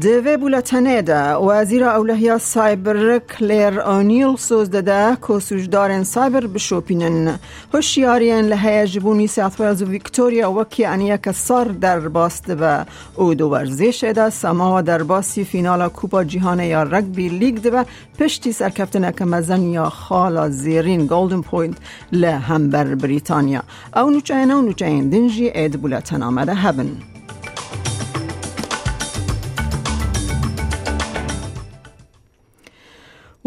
دوی 0.00 0.36
بولتنه 0.36 1.02
ده. 1.02 1.34
وزیر 1.34 1.84
اولهیا 1.84 2.38
سایبر 2.38 3.18
کلیر 3.18 3.80
آنیل 3.80 4.36
سوز 4.36 4.70
ده 4.70 5.16
که 5.26 5.38
سوجدارن 5.38 6.02
سایبر 6.02 6.46
بشوپینن. 6.46 7.38
هوشیارین 7.74 8.40
لحیه 8.40 8.86
جبونی 8.86 9.26
سیات 9.26 9.60
و 9.60 9.64
ویکتوریا 9.64 10.52
وکی 10.52 10.84
انیه 10.84 11.18
که 11.24 11.32
سار 11.32 11.64
در 11.64 12.00
باست 12.00 12.44
و 12.60 12.84
او 13.16 13.34
دو 13.34 13.48
ورزش 13.48 14.04
ده. 14.04 14.30
سما 14.30 14.80
در 14.80 15.02
باسی 15.02 15.44
فینال 15.44 15.88
کوپا 15.88 16.24
جهان 16.24 16.60
یا 16.60 16.82
رگبی 16.82 17.28
لیگ 17.28 17.58
ده 17.58 17.70
و 17.70 17.84
پشتی 18.18 18.52
سرکفتن 18.52 19.10
که 19.10 19.56
یا 19.56 19.88
خالا 19.88 20.48
زیرین. 20.48 21.06
گولدن 21.06 21.40
پوینت 21.40 21.76
لهمبر 22.12 22.94
بریتانیا. 22.94 23.62
او 23.96 24.10
نوچه 24.10 24.34
او 24.34 24.62
نوچه 24.62 24.86
دنجی 24.86 25.50
اید 25.50 25.80
بولتن 25.80 26.22
آمده 26.22 26.54
هبن. 26.54 27.17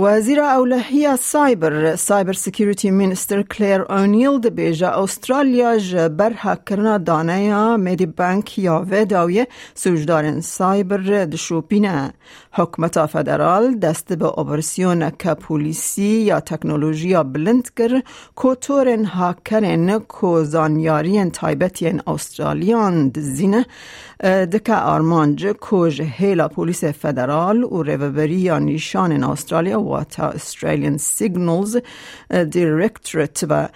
وزیر 0.02 0.40
اولهی 0.40 1.18
سایبر 1.18 1.96
سایبر 1.96 2.34
سکیوریتی 2.34 2.92
مینستر 2.92 3.42
کلیر 3.42 3.82
اونیل 3.82 4.40
ده 4.40 4.50
بیجا 4.50 4.90
استرالیا 4.90 5.78
جبر 5.78 6.34
کرنا 6.66 6.98
دانه 6.98 7.44
یا 7.44 7.78
میدی 7.78 8.06
بانک 8.06 8.60
یا 8.60 8.86
وداوی 8.92 9.46
سوجدارن 9.76 10.42
سایبر 10.42 11.26
دشوپینه 11.26 12.14
حکمت 12.54 13.06
فدرال 13.06 13.76
دست 13.76 14.14
به 14.14 14.40
اپراسیون 14.40 15.10
که 15.10 15.34
پولیسی 15.34 16.04
یا 16.04 16.40
تکنولوژیا 16.40 17.24
بلند 17.24 17.70
کر 17.78 18.02
کوتورن 18.36 19.06
هاکرن 19.06 20.00
کو 20.00 20.44
زانیارین 20.44 21.32
تایبتین 21.32 22.02
استرالیان 22.08 23.10
دزینه. 23.10 23.66
دکه 24.24 24.76
آرمانج 24.76 25.48
کوج 25.48 26.02
هیلا 26.02 26.48
پولیس 26.48 26.84
فدرال 26.84 27.64
و 27.64 27.84
ریوبری 27.84 28.36
یا 28.36 28.60
نیشان 28.60 29.24
استرالیا 29.24 29.82
و 29.92 30.32
استرالیان 30.36 30.98
سیگنالز 30.98 31.78
دیرکترت 32.52 33.46
و 33.50 33.70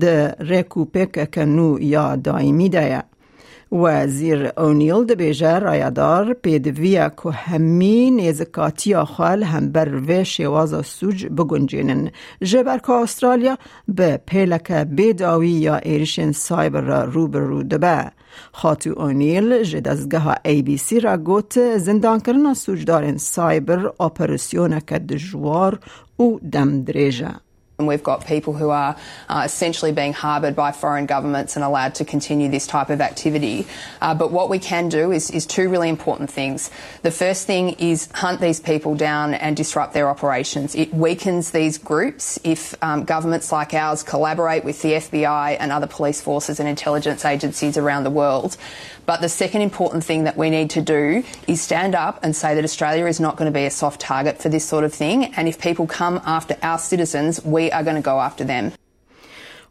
ده 0.00 0.34
ریکوپک 0.40 1.34
کنو 1.34 1.80
یا 1.80 2.16
دائمی 2.16 2.68
وزیر 3.72 4.50
اونیل 4.56 5.04
ده 5.04 5.14
بیجه 5.14 5.58
رایدار 5.58 6.32
پیدویا 6.32 7.08
که 7.08 7.30
همی 7.30 8.10
نیزکاتی 8.10 8.94
آخال 8.94 9.42
هم 9.42 9.72
بر 9.72 10.00
و 10.08 10.24
شواز 10.24 10.86
سوج 10.86 11.26
بگنجینن. 11.26 12.10
جبر 12.42 12.78
که 12.78 12.92
استرالیا 12.92 13.58
به 13.88 14.20
پیلک 14.26 14.72
بیداوی 14.72 15.48
یا 15.48 15.76
ایریشن 15.76 16.32
سایبر 16.32 16.80
را 16.80 17.04
رو 17.04 17.28
بر 17.28 17.40
رو 17.40 17.62
دبه. 17.62 18.10
خاتو 18.52 18.90
اونیل 18.96 19.62
جدازگاه 19.62 20.36
ای 20.44 20.62
بی 20.62 20.76
سی 20.76 21.00
را 21.00 21.16
گوت 21.16 21.78
زندان 21.78 22.20
کرنا 22.20 22.54
سوجدارن 22.54 23.16
سایبر 23.16 23.86
اپراسیون 24.00 24.80
که 24.80 24.98
دجوار 24.98 25.78
او 26.16 26.40
دم 26.52 26.82
دریجه. 26.82 27.30
And 27.78 27.88
we've 27.88 28.02
got 28.02 28.26
people 28.26 28.52
who 28.52 28.70
are 28.70 28.96
uh, 29.28 29.42
essentially 29.44 29.92
being 29.92 30.12
harboured 30.12 30.54
by 30.54 30.72
foreign 30.72 31.06
governments 31.06 31.56
and 31.56 31.64
allowed 31.64 31.94
to 31.96 32.04
continue 32.04 32.48
this 32.48 32.66
type 32.66 32.90
of 32.90 33.00
activity. 33.00 33.66
Uh, 34.00 34.14
but 34.14 34.30
what 34.30 34.50
we 34.50 34.58
can 34.58 34.88
do 34.88 35.10
is, 35.10 35.30
is 35.30 35.46
two 35.46 35.68
really 35.68 35.88
important 35.88 36.30
things. 36.30 36.70
The 37.00 37.10
first 37.10 37.46
thing 37.46 37.70
is 37.70 38.08
hunt 38.12 38.40
these 38.40 38.60
people 38.60 38.94
down 38.94 39.34
and 39.34 39.56
disrupt 39.56 39.94
their 39.94 40.08
operations. 40.08 40.74
It 40.74 40.92
weakens 40.92 41.50
these 41.50 41.78
groups 41.78 42.38
if 42.44 42.74
um, 42.84 43.04
governments 43.04 43.50
like 43.50 43.72
ours 43.74 44.02
collaborate 44.02 44.64
with 44.64 44.82
the 44.82 44.92
FBI 44.92 45.56
and 45.58 45.72
other 45.72 45.86
police 45.86 46.20
forces 46.20 46.60
and 46.60 46.68
intelligence 46.68 47.24
agencies 47.24 47.76
around 47.78 48.04
the 48.04 48.10
world. 48.10 48.56
But 49.04 49.20
the 49.20 49.28
second 49.28 49.62
important 49.62 50.04
thing 50.04 50.24
that 50.24 50.36
we 50.36 50.48
need 50.48 50.70
to 50.70 50.80
do 50.80 51.24
is 51.48 51.60
stand 51.60 51.94
up 51.94 52.20
and 52.22 52.36
say 52.36 52.54
that 52.54 52.62
Australia 52.62 53.06
is 53.06 53.18
not 53.18 53.36
going 53.36 53.52
to 53.52 53.56
be 53.56 53.64
a 53.64 53.70
soft 53.70 54.00
target 54.00 54.40
for 54.40 54.48
this 54.48 54.64
sort 54.64 54.84
of 54.84 54.94
thing. 54.94 55.34
And 55.34 55.48
if 55.48 55.60
people 55.60 55.86
come 55.88 56.20
after 56.24 56.56
our 56.62 56.78
citizens, 56.78 57.44
we 57.44 57.61
are 57.70 57.84
going 57.84 57.96
to 57.96 58.02
go 58.02 58.20
after 58.20 58.44
them. 58.44 58.72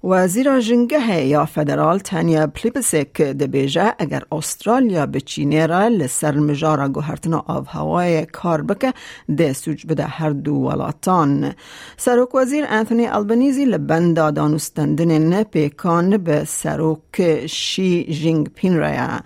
وزیر 0.04 0.60
جنگه 0.60 1.26
یا 1.26 1.46
فدرال 1.46 2.00
تانیا 2.00 2.48
پلیپسک 2.48 3.22
ده 3.22 3.48
بیجه 3.48 3.94
اگر 4.00 4.24
استرالیا 4.32 5.06
به 5.06 5.22
چینه 5.22 5.66
را 5.66 5.88
لسر 5.88 6.38
مجارا 6.38 6.90
گوهرتنا 6.90 7.44
آب 7.48 7.68
هوای 7.70 8.26
کار 8.26 8.62
بکه 8.62 8.94
ده 9.38 9.54
سوج 9.54 9.86
بده 9.86 10.04
هر 10.04 10.30
دو 10.30 10.54
ولاتان. 10.54 11.54
سروک 11.98 12.36
وزیر 12.36 12.66
انتونی 12.70 13.08
البنیزی 13.08 13.66
لبندا 13.66 14.32
دانستندن 14.32 15.44
پیکان 15.44 16.18
به 16.18 16.44
سروک 16.44 17.48
شی 17.48 18.04
جنگ 18.04 18.50
پین 18.56 18.80
ریا 18.80 19.20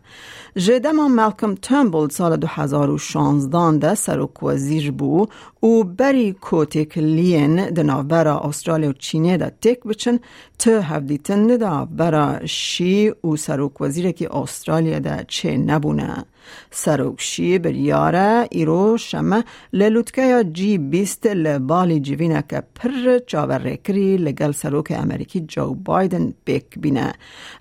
جدما 0.57 1.07
مالکم 1.07 1.55
تمبل 1.55 2.09
سال 2.09 2.37
2016 2.37 3.77
ده 3.77 3.95
سروک 3.95 4.43
وزیر 4.43 4.91
بو 4.91 5.27
او 5.59 5.83
بری 5.83 6.33
کوتک 6.33 6.97
لین 6.97 7.69
ده 7.69 7.83
نوبرا 7.83 8.39
استرالیا 8.39 8.89
و 8.89 8.93
چینه 8.93 9.37
ده 9.37 9.49
تک 9.61 9.83
بچن 9.83 10.19
ته 10.65 10.81
هفدیتن 10.81 11.47
ده 11.47 11.85
برا 11.85 12.45
شی 12.45 13.11
او 13.21 13.37
سروک 13.37 13.81
وزیر 13.81 14.11
که 14.11 14.35
استرالیا 14.35 14.99
ده 14.99 15.25
چه 15.27 15.57
نبونه 15.57 16.25
سروک 16.72 17.22
شی 17.22 17.59
بریاره 17.59 18.47
ایرو 18.51 18.97
شمه 18.97 19.44
للوتکه 19.73 20.22
یا 20.22 20.44
جی 20.44 20.78
بیست 20.78 21.25
لبالی 21.25 22.00
جیوینه 22.00 22.44
که 22.50 22.63
پر 22.75 23.17
چاور 23.28 23.75
کری 23.75 24.17
لگل 24.17 24.51
سروک 24.51 24.94
امریکی 24.95 25.39
جو 25.41 25.73
بایدن 25.73 26.34
بک 26.47 26.79
بینه. 26.79 27.13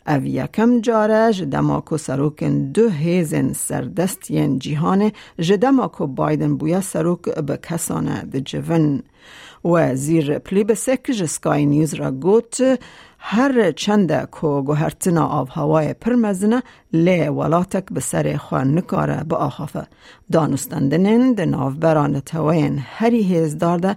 او 0.06 0.26
یکم 0.26 0.80
جاره 0.80 1.32
جدماکو 1.32 1.96
سروکن 1.96 2.72
دو 2.72 2.88
هیزن 2.88 3.52
سردستین 3.52 4.58
جیهانه 4.58 5.12
جدماکو 5.38 6.06
بایدن 6.06 6.56
بویا 6.56 6.80
سروک 6.80 7.22
به 7.22 7.56
کسانه 7.56 8.22
ده 8.22 8.40
جون 8.40 9.02
وزیر 9.64 10.38
پلیبسک 10.38 11.10
جسکای 11.10 11.66
نیوز 11.66 11.94
را 11.94 12.10
گوت 12.10 12.78
هر 13.23 13.71
چند 13.71 14.25
کو 14.25 14.61
گوهرتنا 14.61 15.27
آب 15.27 15.49
هوای 15.51 15.93
پرمزنه 15.93 16.63
لی 16.93 17.27
ولاتک 17.27 17.85
به 17.91 17.99
سر 17.99 18.37
خوان 18.37 18.77
نکاره 18.77 19.23
با 19.23 19.37
آخافه 19.37 19.87
دانستندنین 20.31 21.33
ده 21.33 21.45
ناوبران 21.45 22.19
توین 22.19 22.79
هری 22.85 23.23
هیز 23.23 23.57
دارده 23.57 23.95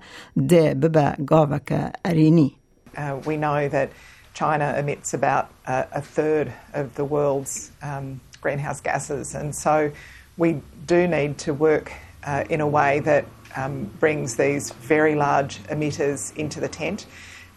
ده 0.48 0.74
ببه 0.74 1.14
گاوک 1.26 1.72
ارینی 2.04 2.56
Uh, 2.94 3.18
we 3.24 3.36
know 3.38 3.68
that 3.68 3.88
China 4.34 4.74
emits 4.76 5.14
about 5.14 5.44
uh, 5.66 5.84
a 5.92 6.02
third 6.02 6.52
of 6.74 6.94
the 6.94 7.04
world's 7.04 7.70
um, 7.82 8.20
greenhouse 8.42 8.80
gases, 8.80 9.34
and 9.34 9.54
so 9.54 9.90
we 10.36 10.60
do 10.86 11.06
need 11.06 11.38
to 11.38 11.54
work 11.54 11.92
uh, 12.26 12.44
in 12.50 12.60
a 12.60 12.66
way 12.66 13.00
that 13.00 13.24
um, 13.56 13.84
brings 14.00 14.36
these 14.36 14.72
very 14.72 15.14
large 15.14 15.62
emitters 15.64 16.36
into 16.36 16.60
the 16.60 16.68
tent. 16.68 17.06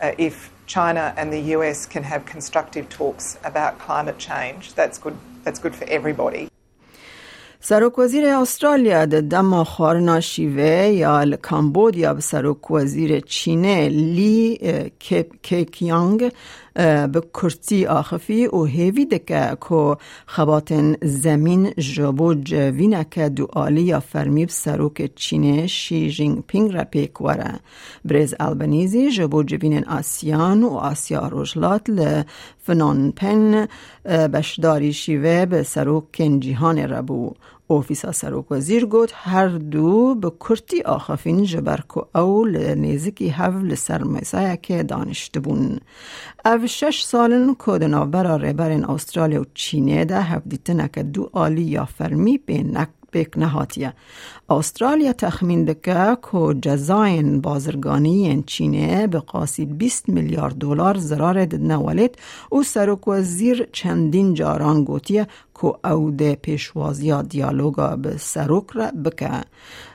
Uh, 0.01 0.11
if 0.17 0.51
China 0.69 1.13
and 1.17 1.31
the 1.31 1.41
US 1.55 1.85
can 1.85 2.03
have 2.03 2.25
constructive 2.25 2.89
talks 2.89 3.37
about 3.43 3.79
climate 3.79 4.17
change, 4.17 4.73
that's 4.73 4.97
good. 4.97 5.17
That's 5.43 5.59
good 5.59 5.75
for 5.75 5.85
everybody. 5.85 6.49
سروک 7.59 7.99
وزیر 7.99 8.25
استرالیا 8.25 9.05
ده 9.05 9.21
دما 9.21 9.63
خارنا 9.63 10.19
شیوه 10.19 10.87
یا 10.87 11.25
کامبودیا 11.41 12.13
به 12.13 12.21
سروک 12.21 12.71
وزیر 12.71 13.19
چینه 13.19 13.89
لی 13.89 14.57
کیکیانگ 15.43 16.31
به 16.74 17.22
کرتی 17.34 17.86
آخفی 17.86 18.46
و 18.46 18.64
هیوی 18.64 19.06
دکه 19.06 19.56
که 19.68 19.96
خباتن 20.26 20.96
زمین 21.02 21.70
جبو 21.70 22.34
جوینه 22.34 23.06
که 23.10 23.28
دو 23.28 23.46
فرمی 23.98 24.46
سروک 24.48 25.14
چینه 25.14 25.66
شی 25.66 26.10
جینگ 26.10 26.42
پینگ 26.46 26.74
را 26.74 26.84
پیک 26.84 27.20
وره. 27.20 27.60
بریز 28.04 28.34
البنیزی 28.40 29.10
جبو 29.10 29.42
جوینن 29.42 29.84
آسیان 29.84 30.62
و 30.62 30.68
آسیا 30.68 31.28
روجلات 31.28 31.90
لفنان 31.90 33.12
پن 33.12 33.68
بشداری 34.04 34.92
شیوه 34.92 35.46
به 35.46 35.62
سروک 35.62 36.22
جیهان 36.40 36.78
ربو 36.78 37.20
اوفیسا 37.26 37.59
سروک 38.12 38.52
وزیر 38.52 38.86
گوت 38.86 39.12
هر 39.14 39.48
دو 39.48 40.14
به 40.14 40.30
کرتی 40.30 40.82
آخفین 40.82 41.44
جبر 41.44 41.80
که 41.94 42.18
او 42.18 42.44
لنیزکی 42.44 43.28
هف 43.28 43.54
لسرمایسایه 43.54 44.58
که 44.62 44.82
دانشته 44.82 45.40
بون. 45.40 45.80
او 46.44 46.66
شش 46.66 47.02
سالن 47.02 47.56
که 47.64 47.78
دنابرا 47.78 48.36
ریبرین 48.36 48.84
استرالیا 48.84 49.40
و 49.40 49.44
چینه 49.54 50.04
ده 50.04 50.20
هف 50.20 50.42
دیتنه 50.46 50.90
که 50.94 51.02
دو 51.02 51.30
آلی 51.32 51.62
یا 51.62 51.84
فرمی 51.84 52.38
به 52.38 52.62
نهاتیه. 53.38 53.92
استرالیا 54.50 55.12
تخمین 55.12 55.64
دکه 55.64 56.16
که 56.32 56.54
جزاین 56.62 57.40
بازرگانی 57.40 58.44
چینه 58.46 59.06
به 59.06 59.18
قاسی 59.18 59.66
20 59.66 60.08
میلیارد 60.08 60.54
دلار 60.54 60.98
ضرار 60.98 61.46
نولید 61.54 62.18
و 62.52 62.62
سرک 62.62 63.08
وزیر 63.08 63.68
چندین 63.72 64.34
جاران 64.34 64.84
گوتیه 64.84 65.26
که 65.60 65.86
او 65.92 66.10
ده 66.10 66.34
پیشوازی 66.34 67.22
دیالوگا 67.22 67.96
به 67.96 68.16
سرک 68.16 68.70
را 68.74 68.90
بکه. 69.04 69.30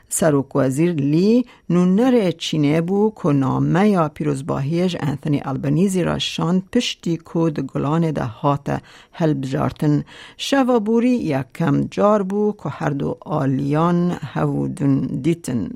سروک 0.09 0.55
وزیر 0.55 0.91
لی 0.91 1.45
نونر 1.69 2.31
چینه 2.31 2.81
بو 2.81 3.13
که 3.23 3.29
نامه 3.29 3.89
یا 3.89 4.09
پیروزباهیش 4.09 4.97
انثونی 4.99 5.41
البنیزی 5.45 6.03
را 6.03 6.19
شان 6.19 6.63
پشتی 6.71 7.17
کود 7.17 7.59
گلان 7.59 8.11
ده 8.11 8.23
هات 8.23 8.81
هلب 9.11 9.41
جارتن 9.41 10.03
شوابوری 10.37 11.09
یک 11.09 11.45
کم 11.55 11.81
جار 11.81 12.23
بو 12.23 12.53
که 12.63 12.69
هر 12.69 12.89
دو 12.89 13.17
آلیان 13.21 14.11
هودون 14.21 14.99
دیتن 15.01 15.69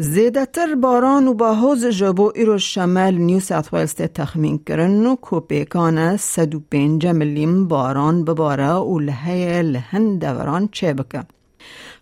زیدتر 0.00 0.74
باران 0.74 1.28
و 1.28 1.34
با 1.34 1.54
حوز 1.54 1.86
جبو 1.86 2.32
ایرو 2.34 2.58
شمال 2.58 3.14
نیو 3.14 3.40
ساوت 3.40 3.74
ویلز 3.74 3.94
تخمین 3.94 4.58
کرن 4.66 5.06
و 5.06 5.16
کو 5.16 5.40
پیکان 5.40 6.16
105 6.16 7.06
میلیم 7.06 7.68
باران 7.68 8.24
بباره 8.24 8.72
و 8.72 8.98
لحه 8.98 9.62
لهن 9.62 10.18
دوران 10.18 10.68
چه 10.72 10.94
بکه. 10.94 11.37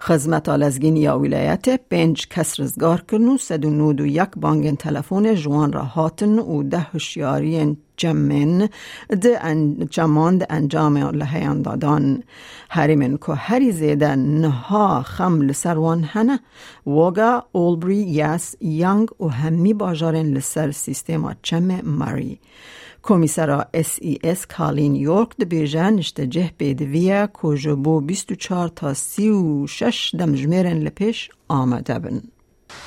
خدمت 0.01 0.49
آلزگین 0.49 0.97
یا 0.97 1.19
ولایت 1.19 1.81
پنج 1.91 2.29
کس 2.29 2.61
رزگار 2.61 3.05
کرن 3.09 3.29
و 3.29 3.39
سد 3.39 3.65
و 3.65 3.71
نود 3.71 4.01
و 4.01 4.07
یک 4.07 4.31
بانگن 4.37 4.75
تلفون 4.75 5.35
جوان 5.35 5.73
را 5.73 5.83
هاتن 5.83 6.39
و 6.39 6.63
ده 6.63 6.87
هشیاری 6.95 7.77
جمن 7.97 8.69
ده 9.23 9.39
ان 9.45 9.89
جمان 9.91 10.43
انجام 10.51 10.97
لحیان 10.97 11.63
دادان 11.63 12.23
هریمن 12.71 13.17
که 13.17 13.33
هری 13.33 13.73
زیده 13.73 14.17
نها 14.17 15.03
خم 15.03 15.43
لسروان 15.43 16.05
هنه. 16.05 16.41
وگا 16.87 17.45
اولبری 17.53 17.97
یاس 17.97 18.55
یانگ 18.61 19.09
و 19.23 19.29
همی 19.29 19.75
باجارن 19.75 20.27
لسر 20.27 20.71
سیستما 20.71 21.33
چم 21.43 21.81
ماری. 21.85 22.41
Komisera 23.07 23.69
SES 23.85 24.45
Kalin 24.45 24.95
York 24.95 25.39
dibêje 25.41 25.97
niştecehbê 25.97 26.79
divîye 26.79 27.29
ku 27.33 27.57
ji 27.57 27.85
bo 27.85 28.01
24 28.01 28.77
ta 28.77 28.95
36 28.95 30.19
demjmerên 30.19 30.85
li 30.85 30.91
pêş. 30.91 31.29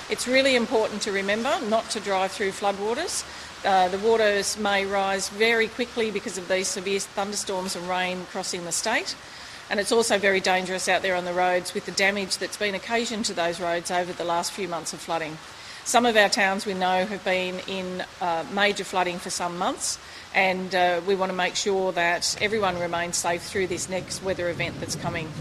It's 0.10 0.27
really 0.27 0.56
important 0.56 1.01
to 1.01 1.12
remember 1.12 1.54
not 1.69 1.89
to 1.89 2.00
drive 2.00 2.31
through 2.31 2.51
floodwaters. 2.51 3.24
Uh, 3.66 3.88
the 3.88 3.98
waters 4.10 4.57
may 4.57 4.86
rise 4.86 5.30
very 5.39 5.68
quickly 5.68 6.12
because 6.12 6.38
of 6.42 6.48
these 6.50 6.68
severe 6.68 7.00
thunderstorms 7.15 7.75
and 7.77 7.88
rain 7.88 8.18
crossing 8.31 8.65
the 8.65 8.72
state. 8.72 9.15
And 9.69 9.80
it's 9.80 9.94
also 9.94 10.18
very 10.18 10.42
dangerous 10.42 10.89
out 10.89 11.01
there 11.01 11.15
on 11.15 11.25
the 11.25 11.33
roads 11.33 11.74
with 11.74 11.86
the 11.86 12.04
damage 12.06 12.39
that's 12.39 12.57
been 12.57 12.75
occasioned 12.75 13.25
to 13.25 13.33
those 13.33 13.62
roads 13.62 13.89
over 13.92 14.12
the 14.12 14.25
last 14.33 14.51
few 14.51 14.68
months 14.68 14.94
of 14.94 15.00
flooding. 15.00 15.38
Some 15.89 16.06
of 16.06 16.15
our 16.15 16.30
towns 16.30 16.68
we 16.68 16.75
know 16.75 17.03
have 17.03 17.24
been 17.24 17.62
in 17.68 18.03
uh, 18.21 18.45
major 18.53 18.83
flooding 18.83 19.18
for 19.18 19.31
some 19.31 19.57
months, 19.57 19.97
and 20.36 20.75
uh, 20.75 21.01
we 21.07 21.15
want 21.15 21.31
to 21.31 21.36
make 21.36 21.56
sure 21.56 21.91
that 21.94 22.38
everyone 22.39 22.77
remains 22.77 23.18
safe 23.18 23.41
through 23.41 23.65
this 23.65 23.89
next 23.89 24.21
weather 24.21 24.50
event 24.50 24.80
that's 24.80 24.95
coming. 24.95 25.31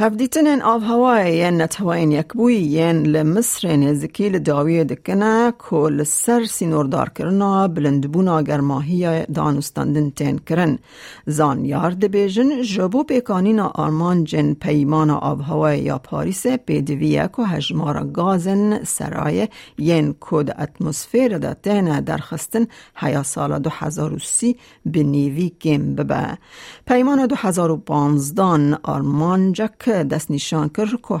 هفدیتن 0.00 0.62
آب 0.62 0.82
هوای 0.82 1.50
نتوین 1.50 2.12
یک 2.12 2.26
بوی 2.34 2.54
ین 2.54 3.06
لمصر 3.06 3.76
نزکی 3.76 4.28
لداوی 4.28 4.84
دکنه 4.84 5.52
که 5.70 5.76
لسر 5.76 6.44
سینوردار 6.44 7.08
کرنا 7.08 7.68
بلندبونا 7.68 8.42
گرماهی 8.42 9.24
دانستندن 9.26 10.10
تین 10.10 10.38
کرن. 10.38 10.78
زان 11.26 11.64
یارد 11.64 12.10
بیجن 12.10 12.62
جبو 12.62 13.04
پیکانین 13.04 13.60
آرمان 13.60 14.24
جن 14.24 14.54
پیمان 14.54 15.10
آب 15.10 15.40
هوای 15.40 15.78
یا 15.78 15.98
پاریس 15.98 16.46
پیدویه 16.46 17.30
که 17.36 17.42
هجمار 17.42 18.06
گازن 18.06 18.84
سرای 18.84 19.48
ین 19.78 20.12
کود 20.12 20.50
اتمسفیر 20.50 21.38
دا 21.38 21.54
تین 21.54 22.00
درخستن 22.00 22.66
حیا 22.94 23.22
سال 23.22 23.58
2030 23.58 24.56
به 24.86 25.02
نیوی 25.02 25.52
گیم 25.60 25.94
ببه. 25.94 26.38
پیمان 26.86 27.26
2015 27.26 28.78
آرمان 28.82 29.52
جک 29.52 29.89
دست 29.90 30.30
نشان 30.30 30.68
کرد 30.68 30.88
کۆ 30.88 31.20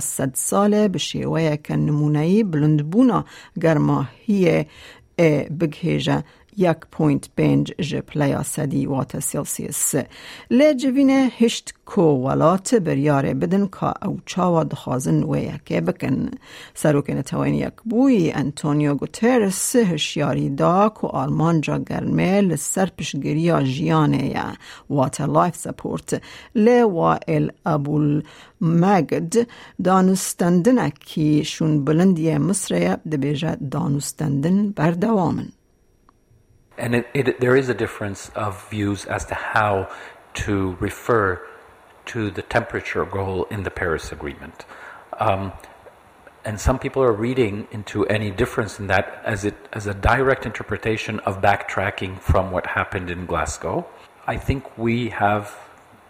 صد 0.00 0.34
ساله 0.34 0.88
به 0.88 0.98
شیوه 0.98 1.56
که 1.56 1.76
نمونهی 1.76 2.42
بلندبونا 2.42 3.24
گرماهی 3.62 4.64
بگهیجه. 5.60 6.24
یک 6.56 6.76
1.5 6.98 7.94
پلیاسدی 7.94 8.86
وات 8.86 9.20
سلسیس. 9.20 9.94
لی 10.50 10.74
جوین 10.74 11.10
هشت 11.10 11.74
کو 11.84 12.02
ولات 12.02 12.74
بریار 12.74 13.34
بدن 13.34 13.66
که 13.66 14.06
او 14.06 14.20
چاوا 14.26 14.64
دخوازن 14.64 15.22
و 15.22 15.36
یکی 15.36 15.80
بکن. 15.80 16.30
سروک 16.74 17.10
نتوین 17.10 17.54
یک 17.54 17.72
بوی. 17.84 18.32
انتونیو 18.32 18.94
گوترس 18.94 19.76
هشیاری 19.76 20.50
دا 20.50 20.88
کو 20.88 21.06
آلمان 21.06 21.60
جا 21.60 21.78
گرمه 21.78 22.40
لسر 22.40 22.86
پشگری 22.98 23.64
جیانه 23.64 24.26
یا 24.26 24.52
وات 24.90 25.20
لایف 25.20 25.56
سپورت. 25.56 26.22
لی 26.54 26.82
وائل 26.82 27.50
ابول 27.66 28.22
مگد 28.60 29.46
دانستندن 29.84 30.78
اکی 30.78 31.44
شون 31.44 31.84
بلندی 31.84 32.38
مصره 32.38 32.96
دبیجه 33.12 33.56
دانستندن 33.70 34.70
بردوامن. 34.70 35.61
And 36.82 36.96
it, 36.96 37.06
it, 37.14 37.40
there 37.40 37.54
is 37.54 37.68
a 37.68 37.74
difference 37.74 38.30
of 38.30 38.68
views 38.68 39.04
as 39.04 39.24
to 39.26 39.34
how 39.34 39.88
to 40.34 40.76
refer 40.80 41.40
to 42.06 42.28
the 42.28 42.42
temperature 42.42 43.04
goal 43.04 43.44
in 43.44 43.62
the 43.62 43.70
Paris 43.70 44.10
Agreement. 44.10 44.64
Um, 45.20 45.52
and 46.44 46.60
some 46.60 46.80
people 46.80 47.00
are 47.04 47.12
reading 47.12 47.68
into 47.70 48.04
any 48.08 48.32
difference 48.32 48.80
in 48.80 48.88
that 48.88 49.22
as 49.24 49.44
it 49.44 49.54
as 49.72 49.86
a 49.86 49.94
direct 49.94 50.44
interpretation 50.44 51.20
of 51.20 51.40
backtracking 51.40 52.18
from 52.18 52.50
what 52.50 52.66
happened 52.66 53.10
in 53.10 53.26
Glasgow. 53.26 53.86
I 54.26 54.36
think 54.36 54.76
we 54.76 55.10
have 55.10 55.56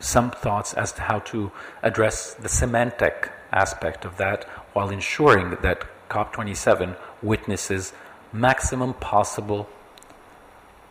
some 0.01 0.31
thoughts 0.31 0.73
as 0.73 0.91
to 0.93 1.03
how 1.03 1.19
to 1.33 1.53
address 1.83 2.33
the 2.33 2.49
semantic 2.49 3.31
aspect 3.53 4.07
of 4.07 4.17
that 4.17 4.45
while 4.73 4.89
ensuring 4.89 5.51
that 5.61 5.85
COP27 6.09 6.97
witnesses 7.21 7.93
maximum 8.33 8.95
possible 8.95 9.69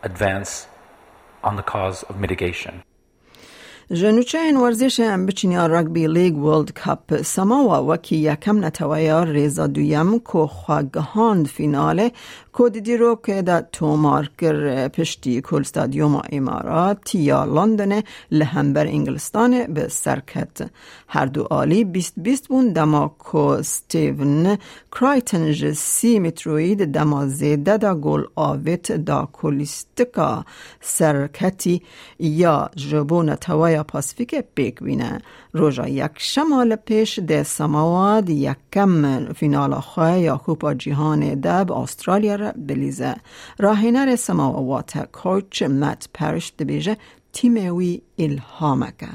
advance 0.02 0.66
on 1.42 1.56
the 1.56 1.62
cause 1.62 2.02
of 2.04 2.18
mitigation. 2.18 2.82
جنوچه 3.92 4.38
این 4.38 4.56
ورزش 4.56 5.00
هم 5.00 5.26
بچینی 5.26 5.56
رگبی 5.56 6.06
لیگ 6.06 6.36
ورلد 6.36 6.72
کپ 6.72 7.22
سما 7.22 7.64
و 7.64 7.90
وکی 7.92 8.16
یکم 8.16 8.64
نتویا 8.64 9.22
ریزا 9.22 9.66
دویم 9.66 10.18
که 10.18 10.46
خواگهاند 10.46 11.46
فیناله 11.46 12.12
کود 12.52 12.72
دیرو 12.72 13.20
که 13.26 13.42
دا 13.42 13.62
تومارکر 13.72 14.88
پشتی 14.88 15.40
کل 15.40 15.60
استادیوم 15.60 16.22
امارات 16.32 17.14
یا 17.14 17.44
لندن 17.44 18.02
لهمبر 18.30 18.86
انگلستان 18.86 19.64
به 19.66 19.88
سرکت 19.88 20.70
هر 21.08 21.26
دو 21.26 21.46
آلی 21.50 21.84
بیست 21.84 22.14
بیست 22.16 22.48
بون 22.48 22.72
دما 22.72 23.08
کو 23.18 23.62
ستیون 23.62 24.58
سی 25.74 26.18
متروید 26.18 26.84
دما 26.92 27.26
زیده 27.26 27.76
دا 27.76 27.94
گل 27.94 28.22
آویت 28.34 28.92
دا 28.92 29.28
کلیستکا 29.32 30.44
سرکتی 30.80 31.82
یا 32.18 32.70
جبو 32.76 33.22
نتویا 33.22 33.81
پاسفیک 33.82 34.34
پیک 34.54 34.80
بینه 34.80 35.18
روژا 35.52 35.88
یک 35.88 36.10
شمال 36.16 36.76
پیش 36.76 37.18
ده 37.18 37.42
سماواد 37.42 38.28
یک 38.28 38.56
کم 38.72 39.32
فینال 39.32 39.74
خواه 39.80 40.18
یا 40.18 40.36
کوپا 40.36 40.74
جیهان 40.74 41.40
دب 41.40 41.72
استرالیا 41.72 42.34
را 42.34 42.52
بلیزه 42.56 43.14
راهینر 43.58 44.16
سماوات 44.16 44.98
کوچ 45.12 45.62
مت 45.62 46.08
پرش 46.14 46.52
دبیجه 46.58 46.96
تیموی 47.32 48.02
الهامکه 48.18 49.08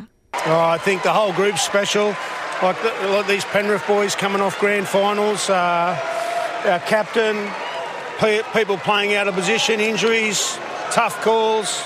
Oh, 0.45 0.61
I 0.75 0.77
think 0.77 1.03
the 1.03 1.11
whole 1.11 1.33
group's 1.33 1.61
special. 1.61 2.15
Like, 2.63 2.81
the, 2.81 2.91
like 3.09 3.27
these 3.27 3.43
Penrith 3.43 3.85
boys 3.85 4.15
coming 4.15 4.41
off 4.41 4.57
grand 4.59 4.87
finals, 4.87 5.49
uh, 5.49 5.99
our 6.65 6.79
captain, 6.79 7.35
people 8.53 8.77
playing 8.77 9.13
out 9.13 9.27
of 9.27 9.35
position, 9.35 9.79
injuries, 9.79 10.57
tough 10.91 11.21
calls, 11.21 11.83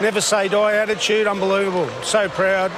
never 0.00 0.20
say 0.20 0.48
die 0.48 0.74
attitude, 0.76 1.26
unbelievable. 1.26 1.88
So 2.02 2.28
proud. 2.28 2.70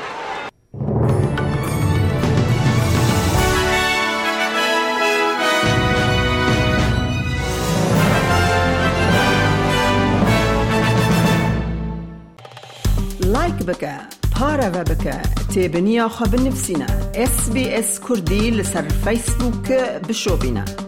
لایک 13.35 13.59
بکە 13.69 13.95
پارەوە 14.35 14.83
بکە 14.91 15.17
تێبنییا 15.52 16.07
خە 16.17 16.26
بنفسینە 16.33 16.91
SسBS 17.33 17.91
کوردی 18.05 18.45
لەسەر 18.59 18.87
فیسبووکە 19.05 19.83
بشۆبینە. 20.07 20.86